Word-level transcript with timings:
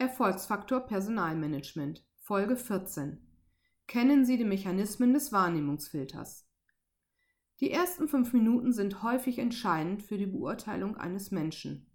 Erfolgsfaktor 0.00 0.80
Personalmanagement 0.80 2.02
Folge 2.16 2.56
14 2.56 3.18
Kennen 3.86 4.24
Sie 4.24 4.38
die 4.38 4.46
Mechanismen 4.46 5.12
des 5.12 5.30
Wahrnehmungsfilters? 5.30 6.48
Die 7.60 7.70
ersten 7.70 8.08
fünf 8.08 8.32
Minuten 8.32 8.72
sind 8.72 9.02
häufig 9.02 9.38
entscheidend 9.38 10.02
für 10.02 10.16
die 10.16 10.24
Beurteilung 10.24 10.96
eines 10.96 11.32
Menschen. 11.32 11.86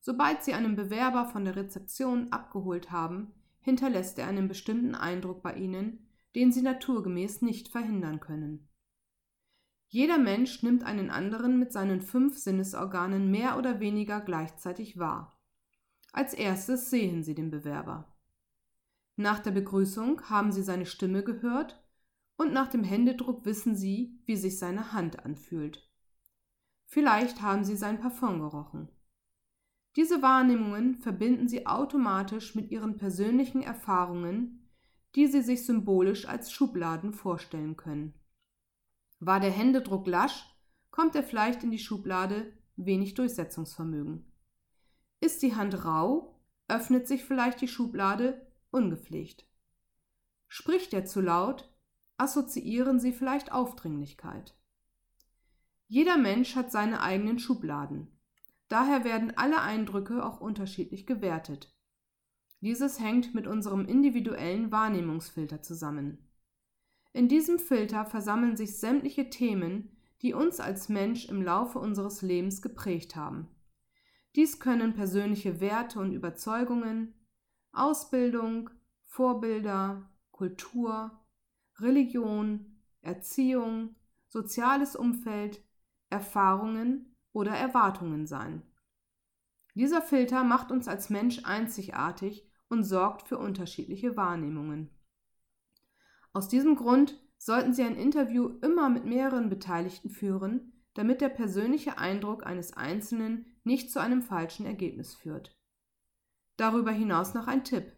Sobald 0.00 0.42
Sie 0.42 0.54
einen 0.54 0.74
Bewerber 0.74 1.24
von 1.24 1.44
der 1.44 1.54
Rezeption 1.54 2.32
abgeholt 2.32 2.90
haben, 2.90 3.32
hinterlässt 3.60 4.18
er 4.18 4.26
einen 4.26 4.48
bestimmten 4.48 4.96
Eindruck 4.96 5.40
bei 5.40 5.54
Ihnen, 5.54 6.08
den 6.34 6.50
Sie 6.50 6.62
naturgemäß 6.62 7.42
nicht 7.42 7.68
verhindern 7.68 8.18
können. 8.18 8.68
Jeder 9.86 10.18
Mensch 10.18 10.64
nimmt 10.64 10.82
einen 10.82 11.10
anderen 11.10 11.60
mit 11.60 11.72
seinen 11.72 12.00
fünf 12.00 12.38
Sinnesorganen 12.38 13.30
mehr 13.30 13.56
oder 13.56 13.78
weniger 13.78 14.20
gleichzeitig 14.20 14.98
wahr. 14.98 15.39
Als 16.12 16.34
erstes 16.34 16.90
sehen 16.90 17.22
Sie 17.22 17.34
den 17.34 17.50
Bewerber. 17.50 18.12
Nach 19.16 19.38
der 19.38 19.50
Begrüßung 19.50 20.22
haben 20.28 20.50
Sie 20.50 20.62
seine 20.62 20.86
Stimme 20.86 21.22
gehört 21.22 21.82
und 22.36 22.52
nach 22.52 22.68
dem 22.68 22.82
Händedruck 22.82 23.44
wissen 23.44 23.76
Sie, 23.76 24.18
wie 24.24 24.36
sich 24.36 24.58
seine 24.58 24.92
Hand 24.92 25.24
anfühlt. 25.24 25.88
Vielleicht 26.86 27.42
haben 27.42 27.64
Sie 27.64 27.76
sein 27.76 28.00
Parfum 28.00 28.40
gerochen. 28.40 28.88
Diese 29.96 30.22
Wahrnehmungen 30.22 30.96
verbinden 30.96 31.48
Sie 31.48 31.66
automatisch 31.66 32.54
mit 32.54 32.70
Ihren 32.70 32.96
persönlichen 32.96 33.62
Erfahrungen, 33.62 34.68
die 35.14 35.26
Sie 35.26 35.42
sich 35.42 35.66
symbolisch 35.66 36.26
als 36.26 36.50
Schubladen 36.52 37.12
vorstellen 37.12 37.76
können. 37.76 38.14
War 39.18 39.40
der 39.40 39.50
Händedruck 39.50 40.06
lasch, 40.06 40.46
kommt 40.90 41.14
er 41.14 41.22
vielleicht 41.22 41.62
in 41.62 41.70
die 41.70 41.78
Schublade 41.78 42.52
wenig 42.76 43.14
Durchsetzungsvermögen. 43.14 44.29
Ist 45.20 45.42
die 45.42 45.54
Hand 45.54 45.84
rau, 45.84 46.40
öffnet 46.68 47.06
sich 47.06 47.24
vielleicht 47.24 47.60
die 47.60 47.68
Schublade 47.68 48.46
ungepflegt. 48.70 49.46
Spricht 50.48 50.92
er 50.94 51.04
zu 51.04 51.20
laut, 51.20 51.70
assoziieren 52.16 52.98
Sie 53.00 53.12
vielleicht 53.12 53.52
Aufdringlichkeit. 53.52 54.54
Jeder 55.88 56.16
Mensch 56.16 56.56
hat 56.56 56.70
seine 56.70 57.02
eigenen 57.02 57.38
Schubladen. 57.38 58.08
Daher 58.68 59.04
werden 59.04 59.36
alle 59.36 59.60
Eindrücke 59.60 60.24
auch 60.24 60.40
unterschiedlich 60.40 61.06
gewertet. 61.06 61.74
Dieses 62.60 63.00
hängt 63.00 63.34
mit 63.34 63.46
unserem 63.46 63.86
individuellen 63.86 64.70
Wahrnehmungsfilter 64.70 65.62
zusammen. 65.62 66.18
In 67.12 67.28
diesem 67.28 67.58
Filter 67.58 68.04
versammeln 68.04 68.56
sich 68.56 68.78
sämtliche 68.78 69.30
Themen, 69.30 69.90
die 70.22 70.34
uns 70.34 70.60
als 70.60 70.88
Mensch 70.88 71.28
im 71.28 71.42
Laufe 71.42 71.78
unseres 71.78 72.22
Lebens 72.22 72.62
geprägt 72.62 73.16
haben. 73.16 73.48
Dies 74.36 74.60
können 74.60 74.94
persönliche 74.94 75.60
Werte 75.60 75.98
und 75.98 76.12
Überzeugungen, 76.12 77.14
Ausbildung, 77.72 78.70
Vorbilder, 79.02 80.08
Kultur, 80.30 81.10
Religion, 81.78 82.80
Erziehung, 83.00 83.96
soziales 84.28 84.94
Umfeld, 84.94 85.62
Erfahrungen 86.10 87.16
oder 87.32 87.52
Erwartungen 87.52 88.26
sein. 88.26 88.62
Dieser 89.74 90.02
Filter 90.02 90.44
macht 90.44 90.70
uns 90.70 90.88
als 90.88 91.10
Mensch 91.10 91.44
einzigartig 91.44 92.48
und 92.68 92.84
sorgt 92.84 93.28
für 93.28 93.38
unterschiedliche 93.38 94.16
Wahrnehmungen. 94.16 94.90
Aus 96.32 96.48
diesem 96.48 96.76
Grund 96.76 97.20
sollten 97.38 97.72
Sie 97.72 97.82
ein 97.82 97.96
Interview 97.96 98.58
immer 98.62 98.88
mit 98.88 99.04
mehreren 99.04 99.48
Beteiligten 99.48 100.10
führen, 100.10 100.79
damit 100.94 101.20
der 101.20 101.28
persönliche 101.28 101.98
Eindruck 101.98 102.46
eines 102.46 102.76
Einzelnen 102.76 103.46
nicht 103.64 103.90
zu 103.90 104.00
einem 104.00 104.22
falschen 104.22 104.66
Ergebnis 104.66 105.14
führt. 105.14 105.56
Darüber 106.56 106.90
hinaus 106.90 107.34
noch 107.34 107.46
ein 107.46 107.64
Tipp. 107.64 107.96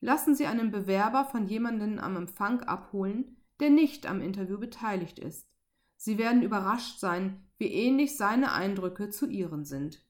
Lassen 0.00 0.34
Sie 0.34 0.46
einen 0.46 0.70
Bewerber 0.70 1.24
von 1.24 1.46
jemandem 1.46 1.98
am 1.98 2.16
Empfang 2.16 2.60
abholen, 2.62 3.36
der 3.60 3.70
nicht 3.70 4.06
am 4.06 4.20
Interview 4.20 4.58
beteiligt 4.58 5.18
ist. 5.18 5.48
Sie 5.96 6.18
werden 6.18 6.42
überrascht 6.42 6.98
sein, 6.98 7.46
wie 7.58 7.68
ähnlich 7.68 8.16
seine 8.16 8.52
Eindrücke 8.52 9.10
zu 9.10 9.28
Ihren 9.28 9.64
sind. 9.64 10.04